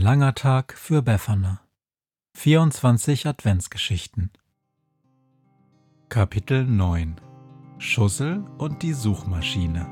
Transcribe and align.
langer 0.00 0.34
Tag 0.34 0.72
für 0.78 1.02
Befana. 1.02 1.60
24 2.34 3.26
Adventsgeschichten. 3.26 4.30
Kapitel 6.08 6.64
9 6.64 7.20
Schussel 7.76 8.42
und 8.56 8.82
die 8.82 8.94
Suchmaschine. 8.94 9.86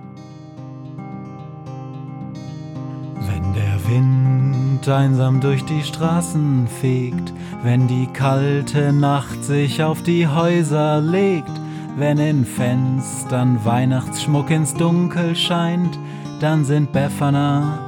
Wenn 3.20 3.52
der 3.52 3.86
Wind 3.86 4.88
einsam 4.88 5.42
durch 5.42 5.64
die 5.66 5.82
Straßen 5.82 6.68
fegt, 6.68 7.34
wenn 7.62 7.86
die 7.86 8.06
kalte 8.06 8.94
Nacht 8.94 9.44
sich 9.44 9.82
auf 9.82 10.02
die 10.02 10.26
Häuser 10.26 11.02
legt, 11.02 11.52
wenn 11.96 12.16
in 12.16 12.46
Fenstern 12.46 13.62
Weihnachtsschmuck 13.62 14.48
ins 14.48 14.72
Dunkel 14.72 15.36
scheint, 15.36 15.98
dann 16.40 16.64
sind 16.64 16.92
Befana 16.92 17.87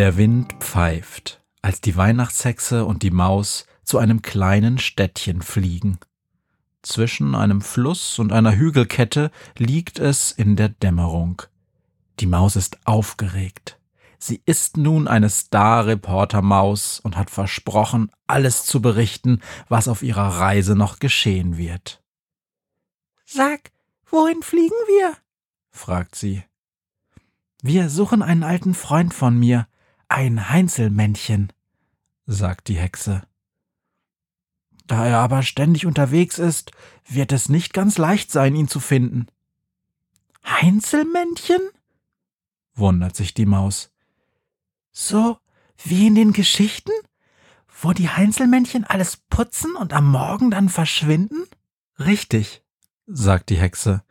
Der 0.00 0.16
Wind 0.16 0.54
pfeift, 0.60 1.42
als 1.60 1.82
die 1.82 1.94
Weihnachtshexe 1.94 2.86
und 2.86 3.02
die 3.02 3.10
Maus 3.10 3.66
zu 3.84 3.98
einem 3.98 4.22
kleinen 4.22 4.78
Städtchen 4.78 5.42
fliegen. 5.42 5.98
Zwischen 6.80 7.34
einem 7.34 7.60
Fluss 7.60 8.18
und 8.18 8.32
einer 8.32 8.56
Hügelkette 8.56 9.30
liegt 9.58 9.98
es 9.98 10.32
in 10.32 10.56
der 10.56 10.70
Dämmerung. 10.70 11.42
Die 12.18 12.24
Maus 12.24 12.56
ist 12.56 12.78
aufgeregt. 12.86 13.78
Sie 14.18 14.40
ist 14.46 14.78
nun 14.78 15.06
eine 15.06 15.28
Star-Reporter-Maus 15.28 17.00
und 17.00 17.18
hat 17.18 17.28
versprochen, 17.28 18.10
alles 18.26 18.64
zu 18.64 18.80
berichten, 18.80 19.42
was 19.68 19.86
auf 19.86 20.02
ihrer 20.02 20.38
Reise 20.38 20.76
noch 20.76 20.98
geschehen 20.98 21.58
wird. 21.58 22.02
Sag, 23.26 23.70
wohin 24.06 24.40
fliegen 24.40 24.70
wir? 24.86 25.14
fragt 25.68 26.14
sie. 26.14 26.42
Wir 27.60 27.90
suchen 27.90 28.22
einen 28.22 28.44
alten 28.44 28.72
Freund 28.72 29.12
von 29.12 29.38
mir, 29.38 29.66
ein 30.10 30.50
Heinzelmännchen, 30.50 31.52
sagt 32.26 32.68
die 32.68 32.76
Hexe. 32.76 33.22
Da 34.86 35.06
er 35.06 35.18
aber 35.18 35.44
ständig 35.44 35.86
unterwegs 35.86 36.38
ist, 36.38 36.72
wird 37.08 37.30
es 37.30 37.48
nicht 37.48 37.72
ganz 37.72 37.96
leicht 37.96 38.32
sein, 38.32 38.56
ihn 38.56 38.68
zu 38.68 38.80
finden. 38.80 39.26
Heinzelmännchen? 40.44 41.60
wundert 42.74 43.14
sich 43.14 43.34
die 43.34 43.46
Maus. 43.46 43.92
So 44.90 45.38
wie 45.84 46.08
in 46.08 46.14
den 46.16 46.32
Geschichten, 46.32 46.92
wo 47.80 47.92
die 47.92 48.08
Heinzelmännchen 48.08 48.84
alles 48.84 49.16
putzen 49.16 49.76
und 49.76 49.92
am 49.92 50.10
Morgen 50.10 50.50
dann 50.50 50.68
verschwinden? 50.68 51.44
Richtig, 51.98 52.64
sagt 53.06 53.50
die 53.50 53.58
Hexe. 53.58 54.02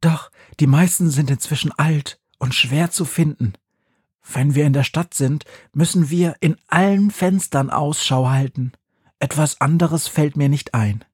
Doch 0.00 0.30
die 0.60 0.66
meisten 0.66 1.10
sind 1.10 1.30
inzwischen 1.30 1.72
alt 1.72 2.20
und 2.38 2.54
schwer 2.54 2.90
zu 2.90 3.04
finden. 3.06 3.54
Wenn 4.32 4.54
wir 4.54 4.66
in 4.66 4.72
der 4.72 4.82
Stadt 4.82 5.14
sind, 5.14 5.44
müssen 5.72 6.10
wir 6.10 6.36
in 6.40 6.56
allen 6.66 7.10
Fenstern 7.10 7.70
Ausschau 7.70 8.28
halten. 8.28 8.72
Etwas 9.18 9.60
anderes 9.60 10.08
fällt 10.08 10.36
mir 10.36 10.48
nicht 10.48 10.74
ein. 10.74 11.04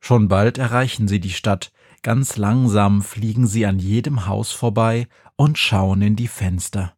Schon 0.00 0.28
bald 0.28 0.58
erreichen 0.58 1.08
sie 1.08 1.20
die 1.20 1.32
Stadt. 1.32 1.72
Ganz 2.02 2.36
langsam 2.36 3.02
fliegen 3.02 3.46
sie 3.46 3.66
an 3.66 3.78
jedem 3.78 4.26
Haus 4.26 4.52
vorbei 4.52 5.08
und 5.36 5.58
schauen 5.58 6.02
in 6.02 6.16
die 6.16 6.28
Fenster. 6.28 6.94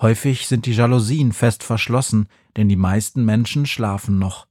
Häufig 0.00 0.46
sind 0.46 0.66
die 0.66 0.72
Jalousien 0.72 1.32
fest 1.32 1.64
verschlossen, 1.64 2.28
denn 2.56 2.68
die 2.68 2.76
meisten 2.76 3.24
Menschen 3.24 3.66
schlafen 3.66 4.18
noch. 4.18 4.46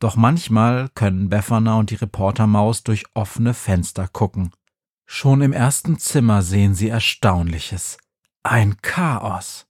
Doch 0.00 0.16
manchmal 0.16 0.88
können 0.94 1.28
Befana 1.28 1.78
und 1.78 1.90
die 1.90 1.96
Reportermaus 1.96 2.82
durch 2.82 3.04
offene 3.14 3.54
Fenster 3.54 4.08
gucken. 4.08 4.50
Schon 5.06 5.42
im 5.42 5.52
ersten 5.52 5.98
Zimmer 5.98 6.42
sehen 6.42 6.74
sie 6.74 6.88
Erstaunliches. 6.88 7.98
Ein 8.42 8.76
Chaos. 8.82 9.66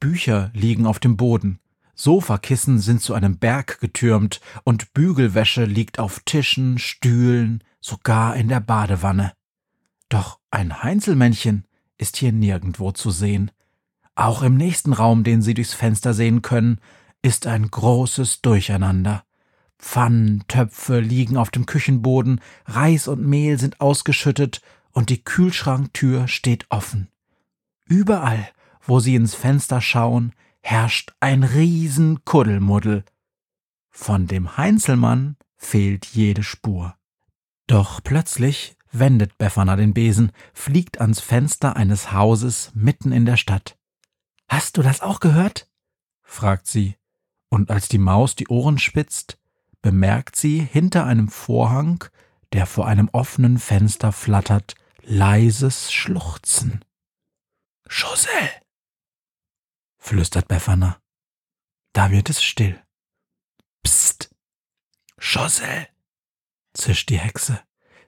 Bücher 0.00 0.50
liegen 0.52 0.86
auf 0.86 0.98
dem 0.98 1.16
Boden, 1.16 1.60
Sofakissen 1.94 2.78
sind 2.78 3.02
zu 3.02 3.14
einem 3.14 3.38
Berg 3.38 3.80
getürmt 3.80 4.40
und 4.62 4.92
Bügelwäsche 4.92 5.64
liegt 5.64 5.98
auf 5.98 6.20
Tischen, 6.24 6.78
Stühlen, 6.78 7.64
sogar 7.80 8.36
in 8.36 8.48
der 8.48 8.60
Badewanne. 8.60 9.32
Doch 10.08 10.38
ein 10.50 10.82
Heinzelmännchen 10.82 11.64
ist 11.96 12.16
hier 12.16 12.32
nirgendwo 12.32 12.92
zu 12.92 13.10
sehen. 13.10 13.50
Auch 14.14 14.42
im 14.42 14.56
nächsten 14.56 14.92
Raum, 14.92 15.24
den 15.24 15.42
Sie 15.42 15.54
durchs 15.54 15.74
Fenster 15.74 16.14
sehen 16.14 16.42
können, 16.42 16.80
ist 17.20 17.46
ein 17.46 17.68
großes 17.68 18.42
Durcheinander. 18.42 19.24
Pfannen, 19.78 20.44
Töpfe 20.48 21.00
liegen 21.00 21.36
auf 21.36 21.50
dem 21.50 21.66
Küchenboden, 21.66 22.40
Reis 22.66 23.08
und 23.08 23.26
Mehl 23.26 23.58
sind 23.58 23.80
ausgeschüttet 23.80 24.60
und 24.92 25.10
die 25.10 25.22
Kühlschranktür 25.22 26.28
steht 26.28 26.66
offen. 26.70 27.08
Überall, 27.88 28.48
wo 28.82 29.00
sie 29.00 29.14
ins 29.14 29.34
Fenster 29.34 29.80
schauen, 29.80 30.34
herrscht 30.60 31.12
ein 31.20 31.42
Riesenkuddelmuddel. 31.42 33.04
Von 33.88 34.26
dem 34.26 34.56
Heinzelmann 34.56 35.36
fehlt 35.56 36.06
jede 36.06 36.42
Spur. 36.42 36.94
Doch 37.66 38.02
plötzlich 38.02 38.76
wendet 38.92 39.38
Befana 39.38 39.76
den 39.76 39.94
Besen, 39.94 40.32
fliegt 40.52 41.00
ans 41.00 41.20
Fenster 41.20 41.76
eines 41.76 42.12
Hauses 42.12 42.70
mitten 42.74 43.12
in 43.12 43.26
der 43.26 43.36
Stadt. 43.36 43.76
Hast 44.48 44.76
du 44.76 44.82
das 44.82 45.00
auch 45.00 45.20
gehört? 45.20 45.68
fragt 46.22 46.66
sie, 46.66 46.96
und 47.48 47.70
als 47.70 47.88
die 47.88 47.98
Maus 47.98 48.34
die 48.34 48.48
Ohren 48.48 48.78
spitzt, 48.78 49.38
bemerkt 49.82 50.36
sie 50.36 50.60
hinter 50.60 51.06
einem 51.06 51.28
Vorhang, 51.28 52.04
der 52.52 52.66
vor 52.66 52.86
einem 52.86 53.08
offenen 53.12 53.58
Fenster 53.58 54.12
flattert, 54.12 54.74
leises 55.02 55.92
Schluchzen. 55.92 56.84
Schussel! 57.88 58.50
flüstert 59.96 60.46
Befana. 60.46 61.00
Da 61.94 62.10
wird 62.10 62.30
es 62.30 62.42
still. 62.42 62.80
Psst! 63.82 64.30
Schussel! 65.16 65.88
zischt 66.74 67.08
die 67.08 67.18
Hexe, 67.18 67.60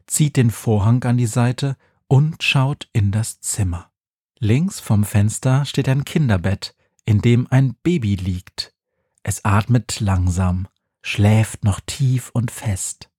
zieht 0.07 0.37
den 0.37 0.51
Vorhang 0.51 1.03
an 1.05 1.17
die 1.17 1.27
Seite 1.27 1.77
und 2.07 2.43
schaut 2.43 2.89
in 2.93 3.11
das 3.11 3.41
Zimmer. 3.41 3.91
Links 4.39 4.81
vom 4.81 5.05
Fenster 5.05 5.65
steht 5.65 5.89
ein 5.89 6.05
Kinderbett, 6.05 6.75
in 7.05 7.21
dem 7.21 7.47
ein 7.51 7.75
Baby 7.83 8.17
liegt. 8.17 8.75
Es 9.23 9.45
atmet 9.45 10.01
langsam, 10.01 10.69
schläft 11.03 11.65
noch 11.65 11.81
tief 11.81 12.31
und 12.35 12.51
fest. 12.51 13.11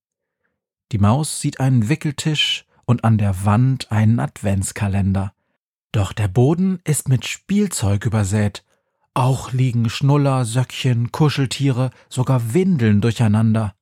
Die 0.92 1.00
Maus 1.00 1.42
sieht 1.42 1.60
einen 1.60 1.90
Wickeltisch 1.90 2.66
und 2.86 3.04
an 3.04 3.18
der 3.18 3.46
Wand 3.46 3.92
einen 3.92 4.20
Adventskalender. 4.20 5.34
Doch 5.92 6.14
der 6.14 6.28
Boden 6.28 6.80
ist 6.84 7.10
mit 7.10 7.26
Spielzeug 7.26 8.06
übersät. 8.06 8.64
Auch 9.14 9.52
liegen 9.52 9.90
Schnuller, 9.90 10.46
Söckchen, 10.46 11.12
Kuscheltiere, 11.12 11.92
sogar 12.08 12.54
Windeln 12.54 13.02
durcheinander. 13.02 13.76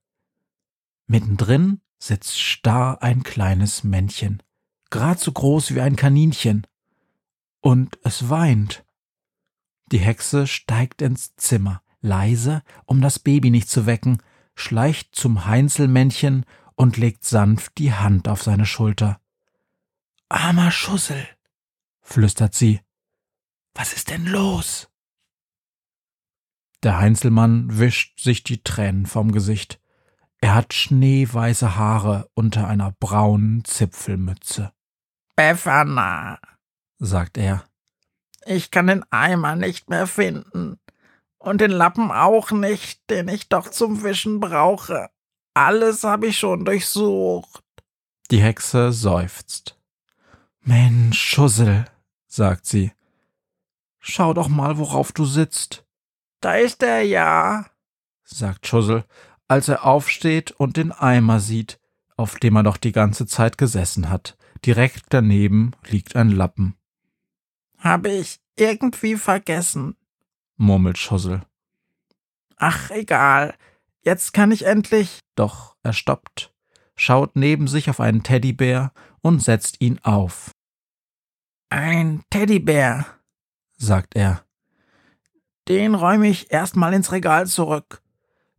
Mittendrin 1.06 1.82
sitzt 2.00 2.40
starr 2.40 3.04
ein 3.04 3.24
kleines 3.24 3.84
Männchen, 3.84 4.42
grad 4.90 5.20
so 5.20 5.32
groß 5.32 5.76
wie 5.76 5.82
ein 5.82 5.96
Kaninchen. 5.96 6.66
Und 7.62 8.00
es 8.04 8.30
weint. 8.30 8.86
Die 9.92 10.00
Hexe 10.00 10.48
steigt 10.48 11.02
ins 11.02 11.36
Zimmer, 11.36 11.82
leise, 12.02 12.64
um 12.86 13.02
das 13.02 13.20
Baby 13.20 13.50
nicht 13.50 13.70
zu 13.70 13.86
wecken, 13.86 14.22
schleicht 14.56 15.16
zum 15.16 15.46
Heinzelmännchen 15.46 16.46
und 16.76 16.98
legt 16.98 17.26
sanft 17.26 17.78
die 17.78 17.94
Hand 17.94 18.28
auf 18.28 18.44
seine 18.44 18.66
Schulter. 18.66 19.20
Armer 20.30 20.72
Schussel, 20.72 21.28
flüstert 22.10 22.54
sie. 22.54 22.82
Was 23.74 23.94
ist 23.94 24.10
denn 24.10 24.26
los? 24.26 24.90
Der 26.84 26.98
Heinzelmann 26.98 27.78
wischt 27.78 28.20
sich 28.20 28.44
die 28.44 28.64
Tränen 28.64 29.06
vom 29.06 29.32
Gesicht. 29.32 29.80
Er 30.42 30.56
hat 30.56 30.74
schneeweiße 30.74 31.76
Haare 31.76 32.30
unter 32.34 32.68
einer 32.68 32.92
braunen 32.92 33.66
Zipfelmütze. 33.66 34.72
Befana, 35.36 36.40
sagt 36.98 37.38
er. 37.38 37.66
Ich 38.46 38.72
kann 38.72 38.88
den 38.88 39.04
Eimer 39.12 39.56
nicht 39.56 39.90
mehr 39.90 40.08
finden. 40.08 40.80
Und 41.38 41.62
den 41.62 41.72
Lappen 41.72 42.12
auch 42.12 42.52
nicht, 42.52 43.10
den 43.10 43.28
ich 43.28 43.50
doch 43.50 43.70
zum 43.70 44.04
Wischen 44.04 44.40
brauche. 44.40 45.10
Alles 45.54 46.04
habe 46.04 46.28
ich 46.28 46.40
schon 46.40 46.66
durchsucht. 46.66 47.64
Die 48.32 48.42
Hexe 48.42 48.92
seufzt. 48.92 49.78
Mensch, 50.62 51.20
Schussel, 51.20 51.86
sagt 52.40 52.66
sie. 52.66 52.94
Schau 54.00 54.34
doch 54.34 54.48
mal, 54.48 54.78
worauf 54.78 55.12
du 55.12 55.26
sitzt. 55.26 55.86
Da 56.40 56.56
ist 56.56 56.82
er 56.82 57.02
ja, 57.02 57.66
sagt 58.24 58.66
Schussel, 58.66 59.04
als 59.50 59.68
er 59.68 59.84
aufsteht 59.84 60.52
und 60.52 60.78
den 60.78 60.94
Eimer 60.94 61.42
sieht, 61.42 61.82
auf 62.16 62.40
dem 62.40 62.56
er 62.56 62.64
doch 62.64 62.78
die 62.78 62.94
ganze 62.94 63.26
Zeit 63.26 63.58
gesessen 63.58 64.10
hat. 64.10 64.38
Direkt 64.66 65.08
daneben 65.10 65.72
liegt 65.86 66.16
ein 66.16 66.30
Lappen. 66.30 66.76
Hab 67.78 68.08
ich 68.08 68.40
irgendwie 68.56 69.18
vergessen, 69.18 69.98
murmelt 70.56 70.98
Schussel. 70.98 71.42
Ach, 72.56 72.90
egal. 72.92 73.54
Jetzt 74.02 74.34
kann 74.34 74.52
ich 74.52 74.66
endlich. 74.66 75.20
Doch 75.36 75.76
er 75.84 75.92
stoppt, 75.92 76.54
schaut 76.96 77.36
neben 77.36 77.68
sich 77.68 77.90
auf 77.90 78.00
einen 78.00 78.24
Teddybär 78.24 78.94
und 79.22 79.44
setzt 79.44 79.82
ihn 79.82 80.00
auf. 80.04 80.52
Ein 81.70 82.24
Teddybär, 82.32 83.06
sagt 83.78 84.16
er. 84.16 84.44
Den 85.68 85.94
räume 85.94 86.28
ich 86.28 86.52
erstmal 86.52 86.96
ins 86.96 87.12
Regal 87.12 87.46
zurück. 87.46 88.02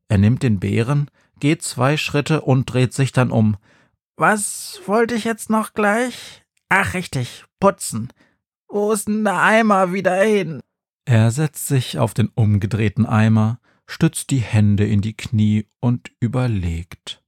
Er 0.08 0.18
nimmt 0.18 0.44
den 0.44 0.60
Bären, 0.60 1.10
geht 1.40 1.62
zwei 1.62 1.96
Schritte 1.96 2.42
und 2.42 2.66
dreht 2.66 2.94
sich 2.94 3.10
dann 3.10 3.32
um. 3.32 3.56
Was 4.16 4.80
wollte 4.86 5.16
ich 5.16 5.24
jetzt 5.24 5.50
noch 5.50 5.72
gleich? 5.72 6.44
Ach, 6.68 6.94
richtig, 6.94 7.44
putzen. 7.58 8.12
Wo 8.68 8.92
ist 8.92 9.08
denn 9.08 9.24
der 9.24 9.42
Eimer 9.42 9.92
wieder 9.92 10.22
hin? 10.22 10.60
Er 11.04 11.32
setzt 11.32 11.66
sich 11.66 11.98
auf 11.98 12.14
den 12.14 12.28
umgedrehten 12.28 13.06
Eimer, 13.06 13.58
stützt 13.88 14.30
die 14.30 14.38
Hände 14.38 14.86
in 14.86 15.00
die 15.00 15.16
Knie 15.16 15.66
und 15.80 16.12
überlegt. 16.20 17.24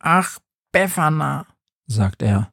Ach, 0.00 0.38
Befana, 0.70 1.46
sagt 1.86 2.20
er. 2.22 2.52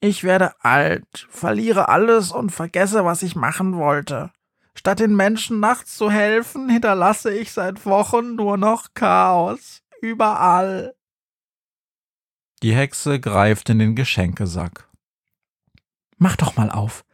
Ich 0.00 0.22
werde 0.22 0.52
alt, 0.64 1.26
verliere 1.28 1.88
alles 1.88 2.30
und 2.30 2.50
vergesse, 2.50 3.04
was 3.04 3.22
ich 3.22 3.34
machen 3.34 3.76
wollte. 3.76 4.30
Statt 4.74 5.00
den 5.00 5.16
Menschen 5.16 5.58
nachts 5.58 5.96
zu 5.96 6.08
helfen, 6.08 6.68
hinterlasse 6.68 7.34
ich 7.34 7.52
seit 7.52 7.84
Wochen 7.84 8.36
nur 8.36 8.56
noch 8.56 8.94
Chaos. 8.94 9.82
Überall. 10.00 10.94
Die 12.62 12.74
Hexe 12.74 13.18
greift 13.18 13.70
in 13.70 13.80
den 13.80 13.96
Geschenkesack. 13.96 14.88
Mach 16.16 16.36
doch 16.36 16.56
mal 16.56 16.70
auf. 16.70 17.04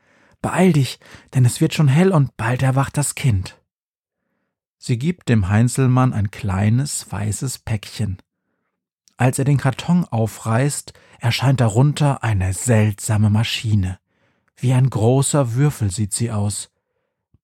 Beeil 0.43 0.75
dich, 0.75 0.99
denn 1.33 1.47
es 1.47 1.63
wird 1.63 1.73
schon 1.73 1.89
hell 1.89 2.13
und 2.13 2.37
bald 2.37 2.63
erwacht 2.63 2.99
das 2.99 3.15
Kind. 3.15 3.59
Sie 4.77 4.99
gibt 4.99 5.31
dem 5.31 5.49
Heinzelmann 5.49 6.13
ein 6.13 6.31
kleines 6.31 7.11
weißes 7.11 7.61
Päckchen. 7.61 8.19
Als 9.17 9.39
er 9.39 9.45
den 9.45 9.59
Karton 9.59 10.05
aufreißt, 10.05 10.93
erscheint 11.21 11.61
darunter 11.61 12.25
eine 12.25 12.53
seltsame 12.53 13.31
Maschine. 13.31 13.99
Wie 14.57 14.73
ein 14.73 14.91
großer 14.91 15.55
Würfel 15.55 15.91
sieht 15.91 16.13
sie 16.13 16.31
aus. 16.31 16.71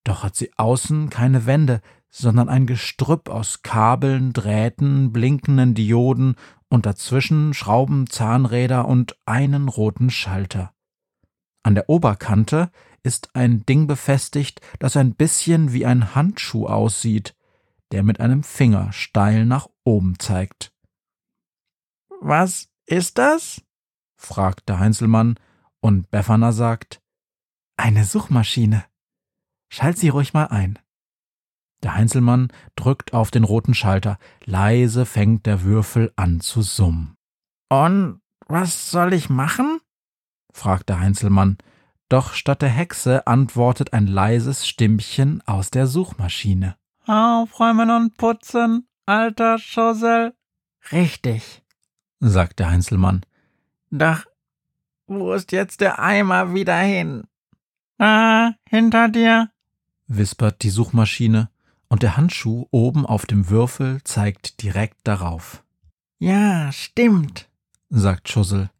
Doch 0.04 0.22
hat 0.22 0.34
sie 0.34 0.50
außen 0.56 1.10
keine 1.10 1.46
Wände, 1.46 1.80
sondern 2.08 2.48
ein 2.48 2.66
Gestrüpp 2.66 3.28
aus 3.28 3.62
Kabeln, 3.62 4.32
Drähten, 4.32 5.12
blinkenden 5.12 5.74
Dioden 5.74 6.34
und 6.68 6.86
dazwischen 6.86 7.54
Schrauben, 7.54 8.08
Zahnräder 8.08 8.86
und 8.86 9.16
einen 9.26 9.68
roten 9.68 10.10
Schalter. 10.10 10.72
An 11.62 11.74
der 11.74 11.88
Oberkante 11.88 12.70
ist 13.02 13.34
ein 13.34 13.64
Ding 13.66 13.86
befestigt, 13.86 14.60
das 14.78 14.96
ein 14.96 15.14
bisschen 15.14 15.72
wie 15.72 15.86
ein 15.86 16.14
Handschuh 16.14 16.66
aussieht, 16.66 17.34
der 17.92 18.02
mit 18.02 18.20
einem 18.20 18.42
Finger 18.42 18.92
steil 18.92 19.46
nach 19.46 19.68
oben 19.84 20.18
zeigt. 20.18 20.69
Was 22.20 22.68
ist 22.86 23.18
das? 23.18 23.62
fragt 24.16 24.68
der 24.68 24.78
Heinzelmann, 24.78 25.36
und 25.80 26.10
Befana 26.10 26.52
sagt, 26.52 27.00
eine 27.78 28.04
Suchmaschine. 28.04 28.84
Schalt 29.72 29.98
sie 29.98 30.10
ruhig 30.10 30.34
mal 30.34 30.48
ein. 30.48 30.78
Der 31.82 31.94
Heinzelmann 31.94 32.52
drückt 32.76 33.14
auf 33.14 33.30
den 33.30 33.44
roten 33.44 33.72
Schalter. 33.72 34.18
Leise 34.44 35.06
fängt 35.06 35.46
der 35.46 35.62
Würfel 35.62 36.12
an 36.16 36.40
zu 36.40 36.60
summen. 36.60 37.16
Und 37.70 38.20
was 38.46 38.90
soll 38.90 39.14
ich 39.14 39.30
machen? 39.30 39.80
fragt 40.52 40.90
der 40.90 41.00
Heinzelmann. 41.00 41.56
Doch 42.10 42.34
statt 42.34 42.60
der 42.60 42.68
Hexe 42.68 43.26
antwortet 43.26 43.94
ein 43.94 44.06
leises 44.06 44.68
Stimmchen 44.68 45.40
aus 45.46 45.70
der 45.70 45.86
Suchmaschine. 45.86 46.76
Aufräumen 47.06 47.90
und 47.90 48.16
putzen, 48.18 48.88
alter 49.06 49.58
Schossel. 49.58 50.34
Richtig, 50.92 51.62
sagt 52.20 52.58
der 52.58 52.70
Heinzelmann. 52.70 53.24
Doch, 53.90 54.24
wo 55.06 55.32
ist 55.32 55.52
jetzt 55.52 55.80
der 55.80 55.98
Eimer 55.98 56.54
wieder 56.54 56.78
hin? 56.78 57.24
Ah, 57.98 58.52
hinter 58.68 59.08
dir, 59.08 59.50
wispert 60.06 60.62
die 60.62 60.70
Suchmaschine, 60.70 61.50
und 61.88 62.02
der 62.04 62.16
Handschuh 62.16 62.66
oben 62.70 63.04
auf 63.04 63.26
dem 63.26 63.50
Würfel 63.50 64.00
zeigt 64.04 64.62
direkt 64.62 64.98
darauf. 65.04 65.64
Ja, 66.18 66.70
stimmt, 66.70 67.48
sagt 67.88 68.28
Schussel. 68.28 68.70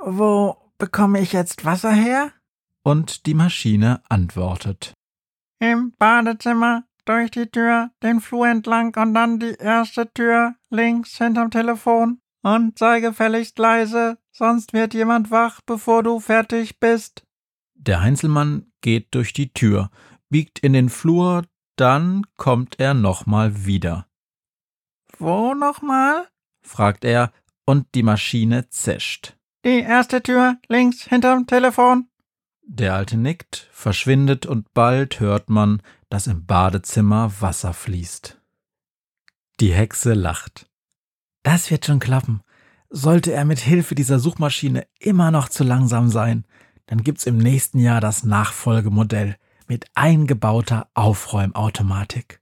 Wo 0.00 0.64
Bekomme 0.78 1.20
ich 1.20 1.32
jetzt 1.32 1.64
Wasser 1.64 1.92
her? 1.92 2.32
Und 2.82 3.26
die 3.26 3.34
Maschine 3.34 4.02
antwortet. 4.08 4.92
Im 5.60 5.94
Badezimmer, 5.98 6.84
durch 7.04 7.30
die 7.30 7.46
Tür, 7.46 7.90
den 8.02 8.20
Flur 8.20 8.48
entlang 8.48 8.94
und 8.96 9.14
dann 9.14 9.38
die 9.38 9.54
erste 9.54 10.12
Tür 10.12 10.56
links 10.70 11.16
hinterm 11.16 11.50
Telefon. 11.50 12.20
Und 12.44 12.78
sei 12.78 13.00
gefälligst 13.00 13.58
leise, 13.58 14.18
sonst 14.30 14.74
wird 14.74 14.92
jemand 14.92 15.30
wach, 15.30 15.62
bevor 15.62 16.02
du 16.02 16.20
fertig 16.20 16.78
bist. 16.78 17.24
Der 17.74 18.02
Heinzelmann 18.02 18.70
geht 18.82 19.14
durch 19.14 19.32
die 19.32 19.54
Tür, 19.54 19.90
biegt 20.28 20.58
in 20.58 20.74
den 20.74 20.90
Flur, 20.90 21.46
dann 21.76 22.26
kommt 22.36 22.78
er 22.78 22.92
nochmal 22.92 23.64
wieder. 23.64 24.06
Wo 25.18 25.54
nochmal? 25.54 26.28
fragt 26.60 27.06
er, 27.06 27.32
und 27.64 27.86
die 27.94 28.02
Maschine 28.02 28.68
zischt. 28.68 29.38
Die 29.64 29.80
erste 29.80 30.22
Tür 30.22 30.58
links 30.68 31.04
hinterm 31.04 31.46
Telefon. 31.46 32.08
Der 32.60 32.92
Alte 32.94 33.16
nickt, 33.16 33.70
verschwindet 33.72 34.44
und 34.44 34.74
bald 34.74 35.18
hört 35.18 35.48
man, 35.48 35.80
dass 36.10 36.26
im 36.26 36.44
Badezimmer 36.44 37.32
Wasser 37.40 37.72
fließt. 37.72 38.38
Die 39.60 39.72
Hexe 39.72 40.12
lacht. 40.12 40.68
Das 41.44 41.70
wird 41.70 41.86
schon 41.86 42.00
klappen. 42.00 42.42
Sollte 42.90 43.32
er 43.32 43.44
mit 43.44 43.60
Hilfe 43.60 43.94
dieser 43.94 44.18
Suchmaschine 44.18 44.88
immer 44.98 45.30
noch 45.30 45.48
zu 45.48 45.62
langsam 45.62 46.08
sein, 46.08 46.44
dann 46.86 47.04
gibt's 47.04 47.26
im 47.26 47.38
nächsten 47.38 47.78
Jahr 47.78 48.00
das 48.00 48.24
Nachfolgemodell 48.24 49.36
mit 49.68 49.86
eingebauter 49.94 50.88
Aufräumautomatik. 50.94 52.40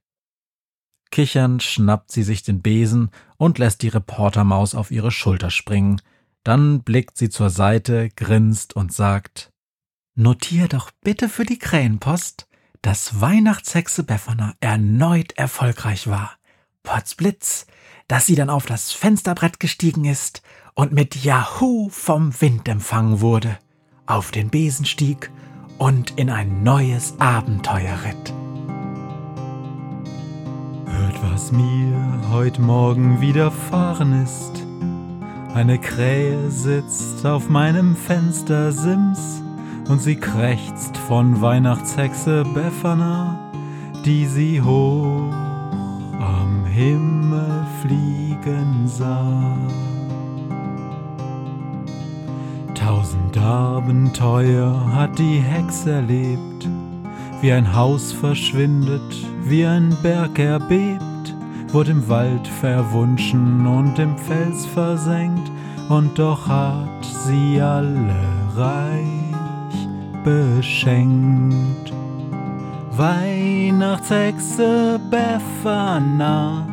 Kichernd 1.11 1.61
schnappt 1.61 2.11
sie 2.11 2.23
sich 2.23 2.41
den 2.41 2.63
Besen 2.63 3.11
und 3.37 3.59
lässt 3.59 3.83
die 3.83 3.89
Reportermaus 3.89 4.73
auf 4.73 4.89
ihre 4.89 5.11
Schulter 5.11 5.51
springen– 5.51 6.01
dann 6.43 6.83
blickt 6.83 7.17
sie 7.17 7.29
zur 7.29 7.49
Seite, 7.49 8.09
grinst 8.09 8.75
und 8.75 8.93
sagt 8.93 9.51
Notier 10.15 10.67
doch 10.67 10.91
bitte 11.01 11.29
für 11.29 11.45
die 11.45 11.57
Krähenpost, 11.57 12.47
dass 12.81 13.21
Weihnachtshexe 13.21 14.03
Befana 14.03 14.53
erneut 14.59 15.31
erfolgreich 15.37 16.07
war. 16.07 16.37
Potzblitz, 16.83 17.65
dass 18.07 18.25
sie 18.25 18.35
dann 18.35 18.49
auf 18.49 18.65
das 18.65 18.91
Fensterbrett 18.91 19.59
gestiegen 19.59 20.05
ist 20.05 20.41
und 20.73 20.91
mit 20.91 21.23
Yahoo 21.23 21.89
vom 21.89 22.39
Wind 22.41 22.67
empfangen 22.67 23.21
wurde, 23.21 23.57
auf 24.05 24.31
den 24.31 24.49
Besen 24.49 24.85
stieg 24.85 25.31
und 25.77 26.17
in 26.17 26.29
ein 26.29 26.63
neues 26.63 27.19
Abenteuer 27.19 27.97
ritt. 28.05 28.33
Hört, 30.85 31.31
was 31.31 31.51
mir 31.51 32.21
heute 32.31 32.61
Morgen 32.61 33.21
widerfahren 33.21 34.23
ist 34.23 34.63
eine 35.53 35.77
Krähe 35.77 36.49
sitzt 36.49 37.23
auf 37.27 37.47
meinem 37.47 37.95
Fenstersims 37.95 39.43
und 39.87 40.01
sie 40.01 40.15
krächzt 40.15 40.97
von 40.97 41.41
Weihnachtshexe 41.41 42.43
Befana, 42.55 43.51
die 44.03 44.25
sie 44.25 44.59
hoch 44.63 45.31
am 46.19 46.65
Himmel 46.65 47.22
fliegen 47.83 48.87
sah. 48.87 49.57
Tausend 52.73 53.37
Abenteuer 53.37 54.73
hat 54.93 55.19
die 55.19 55.39
Hexe 55.39 55.91
erlebt, 55.91 56.69
Wie 57.41 57.51
ein 57.51 57.75
Haus 57.75 58.13
verschwindet, 58.13 59.13
wie 59.43 59.65
ein 59.65 59.93
Berg 60.01 60.39
erbebt, 60.39 61.35
wurde 61.73 61.91
im 61.91 62.07
Wald 62.07 62.47
verwunschen 62.47 63.67
und 63.67 63.99
im 63.99 64.17
Fels 64.17 64.65
versenkt, 64.67 65.51
und 65.89 66.17
doch 66.17 66.47
hat 66.47 67.03
sie 67.03 67.59
alle 67.59 68.15
reich 68.55 69.89
beschenkt. 70.23 71.91
Weihnachtshexe 72.95 75.01
Befana 75.11 76.72